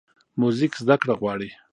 [0.41, 1.49] موزیک زدهکړه غواړي.